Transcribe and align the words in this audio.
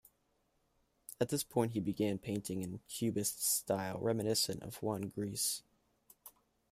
At 1.19 1.29
this 1.29 1.43
point, 1.43 1.73
he 1.73 1.79
began 1.79 2.17
painting 2.17 2.63
in 2.63 2.73
a 2.73 2.79
Cubist 2.89 3.43
style 3.45 3.99
reminiscent 3.99 4.63
of 4.63 4.77
Juan 4.81 5.09
Gris. 5.09 5.61